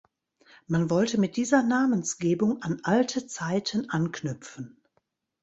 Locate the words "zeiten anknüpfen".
3.27-4.81